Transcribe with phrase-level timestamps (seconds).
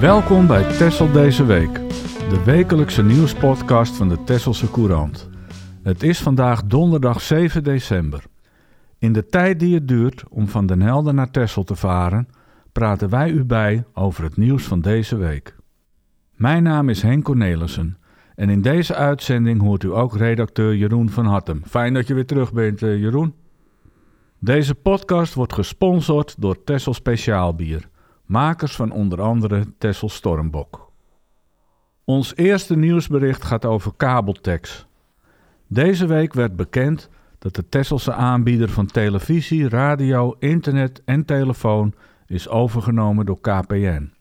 [0.00, 1.74] Welkom bij Tessel deze week,
[2.28, 5.28] de wekelijkse nieuwspodcast van de Tesselse Courant.
[5.82, 8.24] Het is vandaag donderdag 7 december.
[8.98, 12.28] In de tijd die het duurt om van Den Helder naar Tessel te varen,
[12.72, 15.56] praten wij u bij over het nieuws van deze week.
[16.34, 17.98] Mijn naam is Henk Cornelissen
[18.34, 21.62] en in deze uitzending hoort u ook redacteur Jeroen van Hattem.
[21.66, 23.34] Fijn dat je weer terug bent, eh, Jeroen.
[24.38, 27.88] Deze podcast wordt gesponsord door Tessel Speciaalbier,
[28.26, 30.92] makers van onder andere Tessel Stormbok.
[32.04, 34.86] Ons eerste nieuwsbericht gaat over Kabeltex.
[35.66, 37.08] Deze week werd bekend
[37.38, 41.94] dat de Tesselse aanbieder van televisie, radio, internet en telefoon
[42.26, 44.12] is overgenomen door KPN.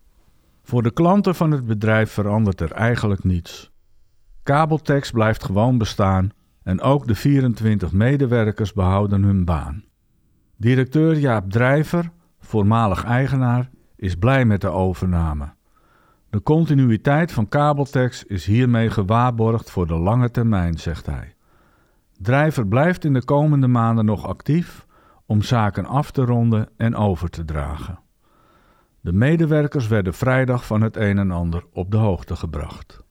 [0.64, 3.72] Voor de klanten van het bedrijf verandert er eigenlijk niets.
[4.44, 6.31] Kabeltex blijft gewoon bestaan
[6.64, 9.84] en ook de 24 medewerkers behouden hun baan.
[10.58, 15.53] Directeur Jaap Drijver, voormalig eigenaar, is blij met de overname.
[16.30, 21.36] De continuïteit van Kabeltex is hiermee gewaarborgd voor de lange termijn, zegt hij.
[22.20, 24.86] Drijver blijft in de komende maanden nog actief
[25.25, 28.00] om zaken af te ronden en over te dragen.
[29.02, 33.03] De medewerkers werden vrijdag van het een en ander op de hoogte gebracht.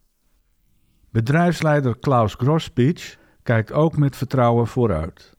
[1.10, 5.36] Bedrijfsleider Klaus Grosspich kijkt ook met vertrouwen vooruit.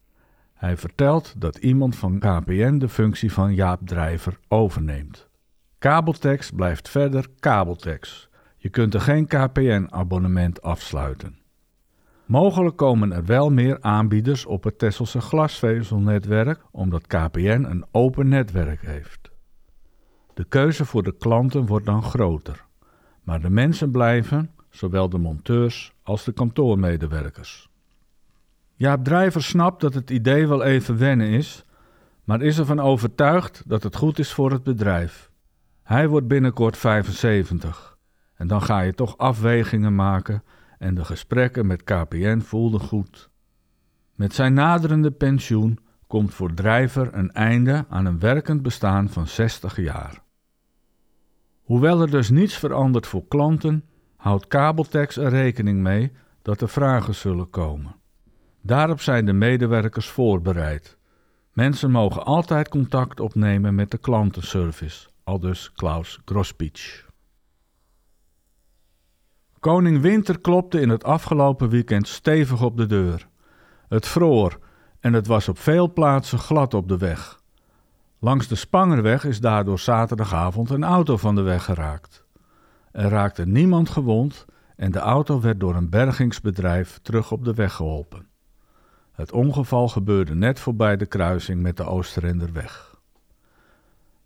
[0.53, 5.29] Hij vertelt dat iemand van KPN de functie van Jaap Drijver overneemt.
[5.79, 8.29] Kabeltex blijft verder kabeltex.
[8.57, 11.37] Je kunt er geen KPN-abonnement afsluiten.
[12.25, 18.81] Mogelijk komen er wel meer aanbieders op het Tesselse glasvezelnetwerk, omdat KPN een open netwerk
[18.81, 19.31] heeft.
[20.33, 22.65] De keuze voor de klanten wordt dan groter,
[23.23, 27.69] maar de mensen blijven, zowel de monteurs als de kantoormedewerkers.
[28.75, 31.65] Jaap Drijver snapt dat het idee wel even wennen is,
[32.23, 35.31] maar is ervan overtuigd dat het goed is voor het bedrijf.
[35.85, 37.97] Hij wordt binnenkort 75
[38.35, 40.43] en dan ga je toch afwegingen maken
[40.77, 43.29] en de gesprekken met KPN voelden goed.
[44.15, 49.77] Met zijn naderende pensioen komt voor Drijver een einde aan een werkend bestaan van 60
[49.77, 50.21] jaar.
[51.63, 53.83] Hoewel er dus niets verandert voor klanten,
[54.15, 56.11] houdt Kabeltex er rekening mee
[56.41, 57.95] dat er vragen zullen komen.
[58.61, 60.97] Daarop zijn de medewerkers voorbereid.
[61.51, 67.03] Mensen mogen altijd contact opnemen met de klantenservice, aldus Klaus Grospitsch.
[69.59, 73.27] Koning Winter klopte in het afgelopen weekend stevig op de deur.
[73.87, 74.59] Het vroor
[74.99, 77.41] en het was op veel plaatsen glad op de weg.
[78.19, 82.25] Langs de Spangerweg is daardoor zaterdagavond een auto van de weg geraakt.
[82.91, 87.73] Er raakte niemand gewond en de auto werd door een bergingsbedrijf terug op de weg
[87.73, 88.27] geholpen.
[89.11, 92.94] Het ongeval gebeurde net voorbij de kruising met de Oosterenderweg.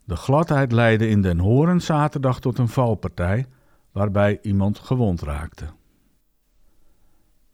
[0.10, 3.46] De gladheid leidde in Den Horen zaterdag tot een valpartij
[3.92, 5.66] waarbij iemand gewond raakte.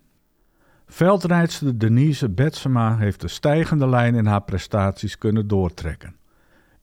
[0.86, 6.16] Veldrijdster Denise Betsema heeft de stijgende lijn in haar prestaties kunnen doortrekken.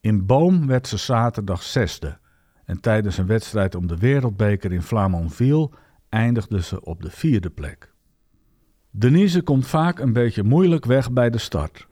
[0.00, 2.18] In Boom werd ze zaterdag zesde
[2.64, 5.70] en tijdens een wedstrijd om de wereldbeker in Flamanville
[6.08, 7.92] eindigde ze op de vierde plek.
[8.92, 11.86] Denise komt vaak een beetje moeilijk weg bij de start,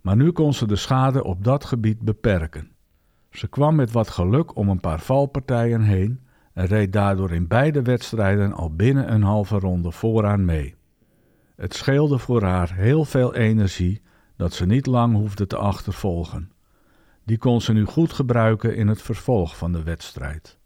[0.00, 2.70] maar nu kon ze de schade op dat gebied beperken.
[3.30, 6.20] Ze kwam met wat geluk om een paar valpartijen heen
[6.52, 10.74] en reed daardoor in beide wedstrijden al binnen een halve ronde vooraan mee.
[11.56, 14.02] Het scheelde voor haar heel veel energie
[14.36, 16.50] dat ze niet lang hoefde te achtervolgen.
[17.24, 20.58] Die kon ze nu goed gebruiken in het vervolg van de wedstrijd.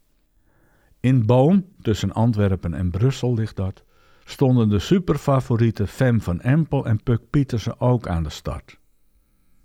[1.01, 3.85] In Boom, tussen Antwerpen en Brussel ligt dat,
[4.31, 8.79] stonden de superfavorieten Fem van Empel en Puk Pietersen ook aan de start.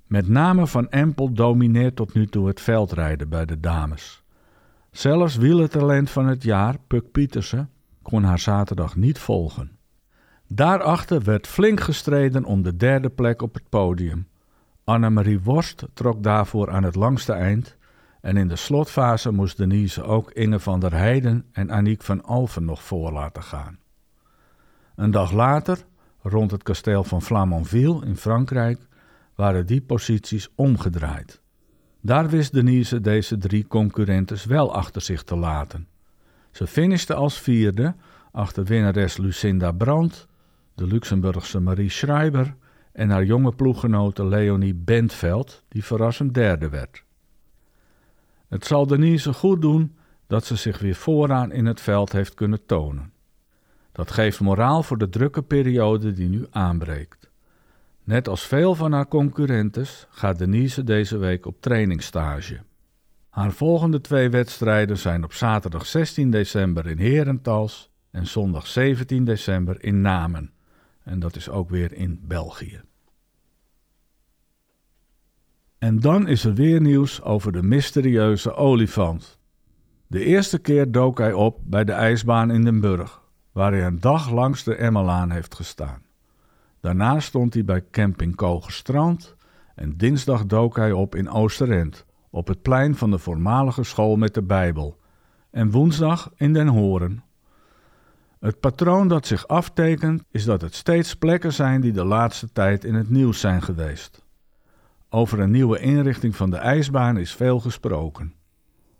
[0.08, 4.24] Met name van Empel domineert tot nu toe het veldrijden bij de dames.
[4.92, 7.70] Zelfs wielertalent van het jaar, Puk Pietersen,
[8.02, 9.72] kon haar zaterdag niet volgen.
[10.48, 14.28] Daarachter werd flink gestreden om de derde plek op het podium.
[14.84, 17.78] Annemarie Worst trok daarvoor aan het langste eind
[18.22, 22.66] en in de slotfase moest Denise ook Inge van der Heijden en Aniek van Alphen
[22.66, 23.80] nog voor laten gaan.
[24.96, 25.86] Een dag later,
[26.22, 28.80] rond het kasteel van Flamanville in Frankrijk,
[29.36, 31.42] waren die posities omgedraaid.
[32.02, 35.88] Daar wist Denise deze drie concurrentes wel achter zich te laten.
[36.52, 37.96] Ze finishte als vierde
[38.32, 40.28] achter winnares Lucinda Brandt,
[40.76, 42.56] de Luxemburgse Marie Schreiber
[42.92, 47.04] en haar jonge ploeggenote Leonie Bentveld, die verrassend derde werd.
[48.48, 49.96] Het zal Denise goed doen
[50.28, 53.14] dat ze zich weer vooraan in het veld heeft kunnen tonen.
[53.96, 57.30] Dat geeft moraal voor de drukke periode die nu aanbreekt.
[58.04, 62.60] Net als veel van haar concurrentes gaat Denise deze week op trainingsstage.
[63.30, 69.84] Haar volgende twee wedstrijden zijn op zaterdag 16 december in Herentals en zondag 17 december
[69.84, 70.52] in Namen.
[71.04, 72.82] En dat is ook weer in België.
[75.78, 79.40] En dan is er weer nieuws over de mysterieuze olifant.
[80.08, 83.24] De eerste keer dook hij op bij de ijsbaan in Den Burg,
[83.56, 86.02] waar hij een dag langs de Emmelaan heeft gestaan.
[86.80, 89.36] Daarna stond hij bij camping Kogerstrand
[89.76, 94.34] en dinsdag dook hij op in Oosterend, op het plein van de voormalige school met
[94.34, 94.98] de Bijbel,
[95.52, 97.24] en woensdag in Den Horen.
[98.40, 102.84] Het patroon dat zich aftekent is dat het steeds plekken zijn die de laatste tijd
[102.84, 104.26] in het nieuws zijn geweest.
[105.10, 108.34] Over een nieuwe inrichting van de ijsbaan is veel gesproken.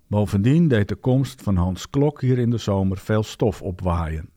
[0.08, 4.34] Bovendien deed de komst van Hans Klok hier in de zomer veel stof opwaaien.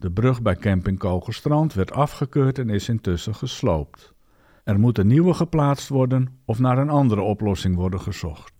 [0.00, 4.14] De brug bij camping Kogelstrand werd afgekeurd en is intussen gesloopt.
[4.64, 8.52] Er moet een nieuwe geplaatst worden of naar een andere oplossing worden gezocht.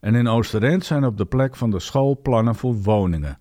[0.00, 3.38] En in Oosterend zijn op de plek van de school plannen voor woningen.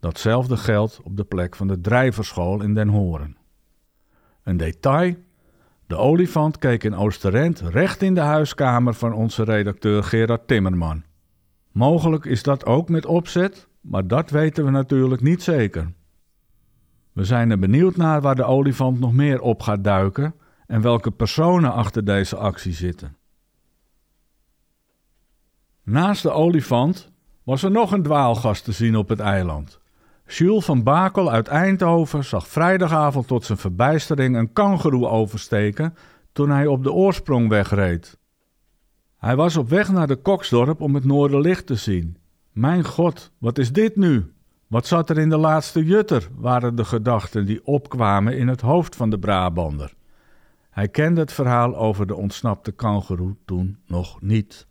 [0.00, 3.36] Datzelfde geldt op de plek van de drijverschool in Den Horen.
[4.42, 5.14] Een detail
[5.86, 11.02] de olifant keek in Oosterend recht in de huiskamer van onze redacteur Gerard Timmerman.
[11.72, 15.92] Mogelijk is dat ook met opzet, maar dat weten we natuurlijk niet zeker.
[17.12, 20.34] We zijn er benieuwd naar waar de olifant nog meer op gaat duiken
[20.66, 23.16] en welke personen achter deze actie zitten.
[25.82, 27.10] Naast de olifant
[27.42, 29.80] was er nog een dwaalgast te zien op het eiland.
[30.26, 35.94] Jules van Bakel uit Eindhoven zag vrijdagavond tot zijn verbijstering een kangeroe oversteken
[36.32, 38.18] toen hij op de oorsprong wegreed.
[39.16, 42.16] Hij was op weg naar de Koksdorp om het Noorderlicht te zien.
[42.52, 44.32] Mijn god, wat is dit nu?
[44.72, 48.96] Wat zat er in de laatste jutter, waren de gedachten die opkwamen in het hoofd
[48.96, 49.94] van de Brabander.
[50.70, 54.66] Hij kende het verhaal over de ontsnapte kangeroe toen nog niet.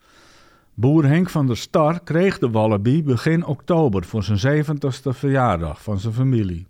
[0.74, 6.00] Boer Henk van der Star kreeg de wallaby begin oktober voor zijn 70ste verjaardag van
[6.00, 6.68] zijn familie.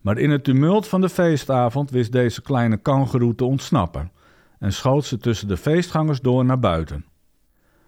[0.00, 4.12] Maar in het tumult van de feestavond wist deze kleine kangeroe te ontsnappen
[4.58, 7.04] en schoot ze tussen de feestgangers door naar buiten.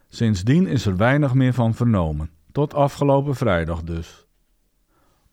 [0.09, 4.24] Sindsdien is er weinig meer van vernomen, tot afgelopen vrijdag dus.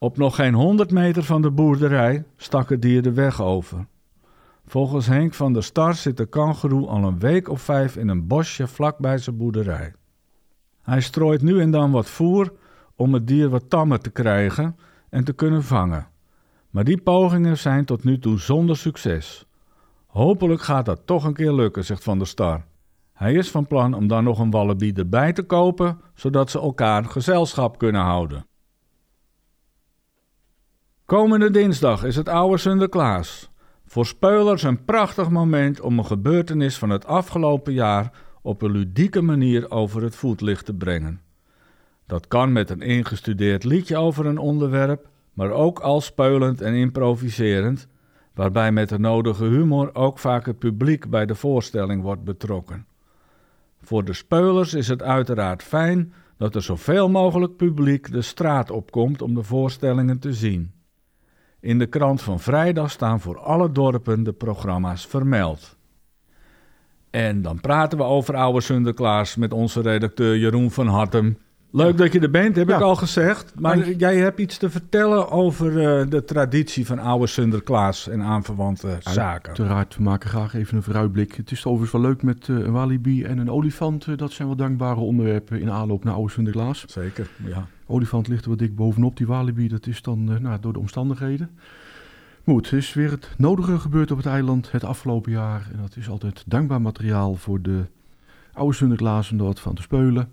[0.03, 3.85] Op nog geen honderd meter van de boerderij stak het dier de weg over.
[4.65, 8.27] Volgens Henk van der Star zit de kangeroe al een week of vijf in een
[8.27, 9.93] bosje vlak bij zijn boerderij.
[10.81, 12.53] Hij strooit nu en dan wat voer
[12.95, 14.77] om het dier wat tammer te krijgen
[15.09, 16.07] en te kunnen vangen.
[16.69, 19.45] Maar die pogingen zijn tot nu toe zonder succes.
[20.05, 22.65] Hopelijk gaat dat toch een keer lukken, zegt Van der Star.
[23.13, 27.05] Hij is van plan om dan nog een wallaby erbij te kopen, zodat ze elkaar
[27.05, 28.45] gezelschap kunnen houden.
[31.11, 33.51] Komende dinsdag is het oude Sinterklaas.
[33.85, 39.21] Voor speulers een prachtig moment om een gebeurtenis van het afgelopen jaar op een ludieke
[39.21, 41.21] manier over het voetlicht te brengen.
[42.05, 47.87] Dat kan met een ingestudeerd liedje over een onderwerp, maar ook al speulend en improviserend,
[48.33, 52.85] waarbij met de nodige humor ook vaak het publiek bij de voorstelling wordt betrokken.
[53.81, 59.21] Voor de speulers is het uiteraard fijn dat er zoveel mogelijk publiek de straat opkomt
[59.21, 60.71] om de voorstellingen te zien.
[61.61, 65.77] In de krant van vrijdag staan voor alle dorpen de programma's vermeld.
[67.09, 71.37] En dan praten we over oude Sinterklaas met onze redacteur Jeroen van Hartem.
[71.71, 72.75] Leuk dat je er bent, heb Ja.
[72.75, 73.53] ik al gezegd.
[73.59, 75.67] Maar Dank jij hebt iets te vertellen over
[75.99, 79.47] eh, de traditie van oude Sinterklaas en aanverwante zaken.
[79.47, 81.33] Uiteraard, we maken graag even een vooruitblik.
[81.35, 84.07] Het is overigens wel leuk met eh, een walibi en een olifant.
[84.07, 86.83] Eh, dat zijn wel dankbare onderwerpen in aanloop naar oude Sinterklaas.
[86.87, 87.67] Zeker, ja.
[87.91, 89.17] Olifant ligt er wat dik bovenop.
[89.17, 91.49] Die walibi, dat is dan eh, nou, door de omstandigheden.
[92.43, 95.69] Maar goed, er is weer het nodige gebeurd op het eiland het afgelopen jaar.
[95.73, 97.85] En dat is altijd dankbaar materiaal voor de
[98.53, 98.75] oude
[99.29, 100.31] er wat van te speulen.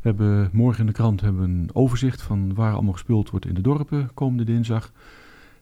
[0.00, 3.54] We hebben morgen in de krant hebben een overzicht van waar allemaal gespeeld wordt in
[3.54, 4.84] de dorpen komende dinsdag.
[4.84, 4.92] En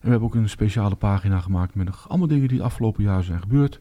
[0.00, 3.40] we hebben ook een speciale pagina gemaakt met nog allemaal dingen die afgelopen jaar zijn
[3.40, 3.80] gebeurd.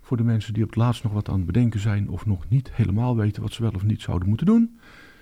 [0.00, 2.44] Voor de mensen die op het laatst nog wat aan het bedenken zijn of nog
[2.48, 4.78] niet helemaal weten wat ze wel of niet zouden moeten doen.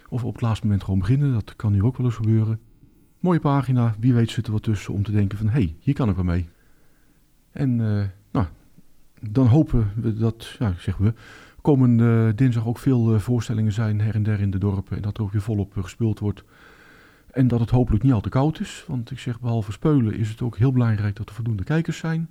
[0.09, 2.61] Of op het laatste moment gewoon beginnen, dat kan hier ook wel eens gebeuren.
[3.21, 5.95] Mooie pagina, wie weet zit er wat tussen om te denken van hé, hey, hier
[5.95, 6.49] kan ik wel mee.
[7.51, 8.47] En eh, nou,
[9.21, 11.15] dan hopen we dat, ja, zeggen we,
[11.67, 14.97] komende dinsdag ook veel eh, voorstellingen zijn her en der in de dorpen.
[14.97, 16.45] En dat er ook weer volop eh, gespeeld wordt.
[17.31, 18.85] En dat het hopelijk niet al te koud is.
[18.89, 22.29] Want ik zeg, behalve speulen is het ook heel belangrijk dat er voldoende kijkers zijn.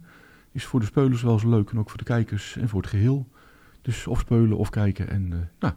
[0.52, 2.90] Is voor de speulers wel zo leuk en ook voor de kijkers en voor het
[2.90, 3.28] geheel.
[3.82, 5.10] Dus of speulen of kijken.
[5.10, 5.74] En eh, nou,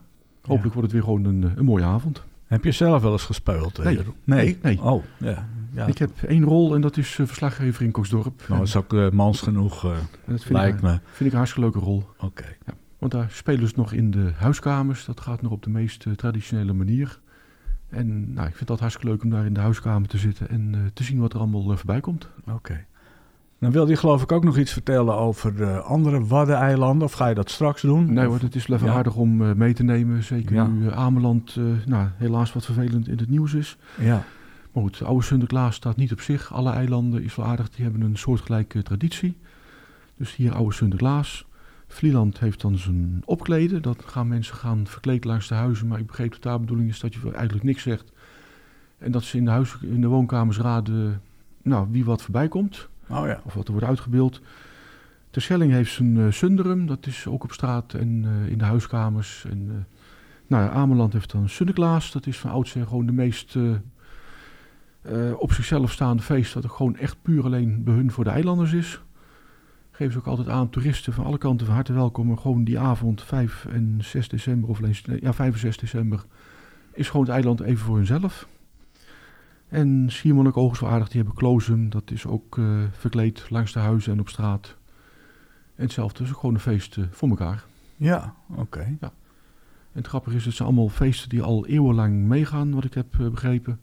[0.49, 2.23] hopelijk wordt het weer gewoon een, eh, een mooie avond.
[2.47, 3.78] Heb je zelf wel eens gespeeld?
[3.78, 3.99] eh, Nee.
[4.25, 4.83] Nee, nee.
[4.83, 5.49] Oh, ja.
[5.73, 5.87] ja.
[5.87, 8.45] Ik heb één rol en dat is eh, verslaggever in Koksdorp.
[8.49, 10.90] Nou, dat is ook mans genoeg, dat vind, lijkt ik, me.
[10.90, 12.05] vind ik een hartstikke leuke rol.
[12.19, 12.45] Oké.
[12.99, 15.05] Want daar spelen ze nog in de huiskamers.
[15.05, 17.21] Dat gaat nog op de meest traditionele manier.
[17.88, 20.90] En nou, ik vind dat hartstikke leuk om daar in de huiskamer te zitten en
[20.95, 22.28] te zien wat er allemaal voorbij komt.
[22.52, 22.85] Oké.
[23.61, 27.07] Dan wilde je geloof ik ook nog iets vertellen over de andere Waddeneilanden.
[27.07, 28.12] Of ga je dat straks doen?
[28.12, 28.95] Nee hoor, het is wel even Ja.
[28.95, 30.23] aardig om eh, mee te nemen.
[30.25, 30.67] Zeker Ja.
[30.67, 33.77] nu eh, Ameland eh, nou, helaas wat vervelend in het nieuws is.
[34.00, 34.25] Ja.
[34.73, 36.53] Maar goed, oude Sinterklaas staat niet op zich.
[36.53, 39.37] Alle eilanden is wel aardig, die hebben een soortgelijke traditie.
[40.17, 41.47] Dus hier oude Sinterklaas.
[41.88, 43.83] Vlieland heeft dan zijn opkleden.
[43.83, 45.87] Dat gaan mensen gaan verkleed langs de huizen.
[45.87, 48.12] Maar ik begreep dat daar de bedoeling is dat je eigenlijk niks zegt.
[48.99, 51.21] En dat ze in de, huis, in de woonkamers raden
[51.62, 52.88] nou, wie wat voorbij komt.
[53.11, 53.41] Oh ja.
[53.45, 54.41] Of wat er wordt uitgebeeld.
[55.31, 56.87] Terschelling heeft zijn eh, Sunderum.
[56.87, 59.45] Dat is ook op straat en eh, in de huiskamers.
[59.50, 59.97] En, eh,
[60.47, 62.12] nou ja, Ameland heeft dan Sinterklaas.
[62.12, 63.57] Dat is van oudsher gewoon de meest
[65.38, 66.55] op zichzelf staande feest.
[66.55, 69.00] Dat ook gewoon echt puur alleen bij hun voor de eilanders is.
[69.91, 72.38] Geven ze ook altijd aan toeristen van alle kanten van harte welkom.
[72.38, 76.25] Gewoon die avond 5 en 6 december, of alleen, ja, 5 en 6 december,
[76.93, 78.49] is gewoon het eiland even voor hunzelf.
[79.68, 81.90] En Schiermonnik Oogst wel aardig, die hebben Klozum.
[81.90, 84.76] Dat is ook eh, verkleed langs de huizen en op straat.
[85.75, 87.64] En hetzelfde ook gewoon een feest eh, voor elkaar.
[87.96, 88.96] Ja, oké.
[89.00, 89.10] En
[89.92, 93.28] het grappige is, het zijn allemaal feesten die al eeuwenlang meegaan, wat ik heb eh,
[93.28, 93.80] begrepen.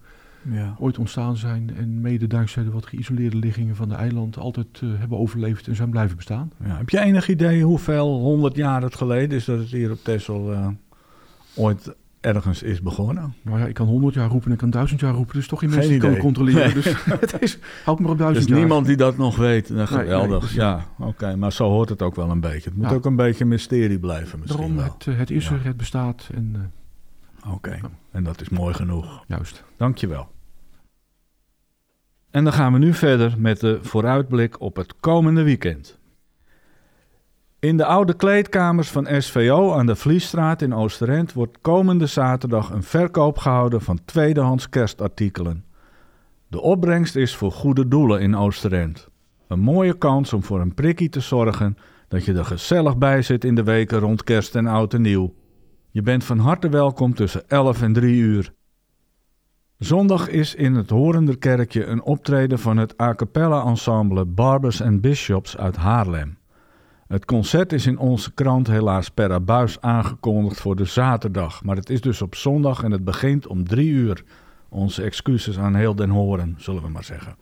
[0.51, 0.75] Ja.
[0.79, 5.17] Ooit ontstaan zijn en mede dankzij de wat geïsoleerde liggingen van de eiland altijd hebben
[5.17, 6.51] overleefd en zijn blijven bestaan.
[6.63, 6.77] ja.
[6.77, 10.73] Heb je enig idee hoeveel honderd jaar het geleden is dat het hier op Texel
[11.55, 11.95] ooit
[12.25, 13.34] ergens is begonnen?
[13.41, 15.60] Nou ja, ik kan 100 jaar roepen en ik kan 1000 jaar roepen, dus toch
[15.60, 16.74] geen Geen mensen die kunnen controleren.
[16.74, 16.86] Dus
[17.20, 18.60] het is, houd me op 1000 is jaar.
[18.60, 19.70] niemand die dat nog weet.
[19.70, 20.29] Nou, geweldig.
[20.29, 21.36] nee, dus- ja, oké.
[21.36, 22.70] Maar zo hoort het ook wel een beetje.
[22.70, 22.96] Het moet Ja.
[22.96, 24.94] ook een beetje mysterie blijven misschien Daarom, wel.
[24.98, 25.53] het, eh, het is Ja.
[25.53, 26.51] er, het bestaat en
[27.44, 27.79] eh, Oké.
[28.12, 29.24] En dat is mooi genoeg.
[29.27, 29.63] juist.
[29.77, 30.27] Dankjewel.
[32.32, 36.00] En dan gaan we nu verder met de vooruitblik op het komende weekend.
[37.59, 42.83] In de oude kleedkamers van SVO aan de Vliesstraat in Oosterend wordt komende zaterdag een
[42.83, 45.65] verkoop gehouden van tweedehands kerstartikelen.
[46.47, 49.09] De opbrengst is voor goede doelen in Oosterend.
[49.47, 53.43] Een mooie kans om voor een prikkie te zorgen dat je er gezellig bij zit
[53.43, 55.33] in de weken rond kerst en oud en nieuw.
[55.91, 58.53] Je bent van harte welkom tussen 11 en 3 uur.
[59.77, 65.57] Zondag is in het Horenderkerkje een optreden van het a cappella ensemble Barbers and Bishops
[65.57, 66.38] uit Haarlem.
[67.07, 71.89] Het concert is in onze krant helaas per abuis aangekondigd voor de zaterdag, maar het
[71.89, 74.24] is dus op zondag en het begint om drie uur.
[74.69, 77.35] Onze excuses aan heel Den Horen, zullen we maar zeggen.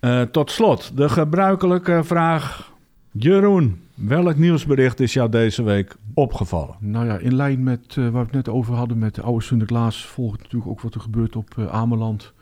[0.00, 2.72] Eh, tot slot, de gebruikelijke vraag.
[3.10, 6.76] Jeroen, welk nieuwsbericht is jou deze week opgevallen?
[6.78, 9.44] Nou ja, in lijn met eh, waar we het net over hadden met de oude
[9.44, 12.32] Sinterklaas, volgt natuurlijk ook wat er gebeurt op eh, Ameland.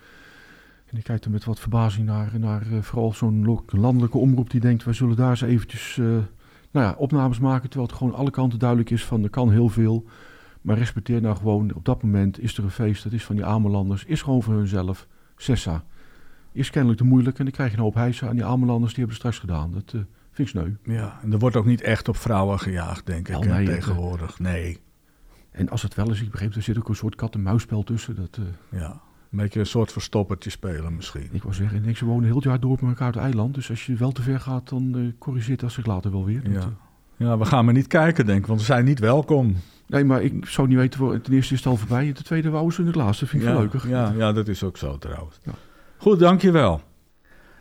[0.90, 4.61] En ik kijk er met wat verbazing naar, naar eh, vooral zo'n landelijke omroep die
[4.61, 6.06] denkt, wij zullen daar eens eventjes eh,
[6.70, 9.68] nou ja, opnames maken, terwijl het gewoon alle kanten duidelijk is van er kan heel
[9.68, 10.04] veel.
[10.61, 13.44] Maar respecteer nou gewoon, op dat moment is er een feest, dat is van die
[13.44, 15.06] Amelanders, is gewoon voor hunzelf.
[15.37, 15.85] Sessa.
[16.52, 19.04] Is kennelijk te moeilijk en dan krijg je een hoop hijsen aan die Amelanders, die
[19.04, 19.73] hebben het straks gedaan.
[19.73, 20.94] Dat eh, vind ik sneu.
[20.94, 24.38] Ja, en er wordt ook niet echt op vrouwen gejaagd, denk ik, nee, tegenwoordig.
[24.38, 24.80] Nee,
[25.50, 28.16] En als het wel is, ik begreep, er zit ook een soort kat-en-muisspel tussen.
[28.16, 29.00] Dat, ja.
[29.30, 31.28] Een beetje een soort verstoppertje spelen misschien.
[31.32, 33.22] Ik wou zeggen, ik denk, ze wonen heel het jaar door op elkaar op het
[33.22, 33.54] eiland.
[33.54, 36.50] Dus als je wel te ver gaat, dan eh corrigeert dat zich later wel weer.
[36.50, 36.72] Ja.
[37.16, 39.56] Ja, we gaan maar niet kijken, denk ik, want we zijn niet welkom.
[39.87, 42.06] Nee, maar ik zou niet weten, voor, ten eerste is het al voorbij.
[42.06, 43.88] En ten tweede wou ze in het laatste, vind ik ja, leuker.
[43.88, 45.38] Ja, ja, dat is ook zo trouwens.
[45.44, 45.52] Ja.
[45.96, 46.80] Goed, dankjewel.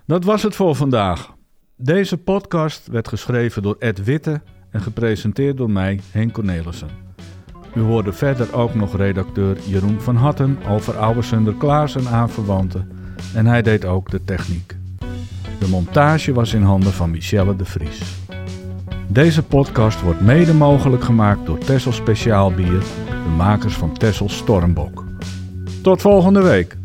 [0.06, 1.34] Dat was het voor vandaag.
[1.76, 7.09] Deze podcast werd geschreven door Ed Witte en gepresenteerd door mij, Henk Cornelissen.
[7.74, 12.92] U hoorde verder ook nog redacteur Jeroen van Hatten over Ouwersunder Klaas en aanverwanten.
[13.34, 14.76] En hij deed ook de techniek.
[15.60, 18.02] De montage was in handen van Michelle de Vries.
[19.08, 25.04] Deze podcast wordt mede mogelijk gemaakt door Tessel Speciaal Bier, de makers van Tessel Stormbok.
[25.82, 26.79] Tot volgende week.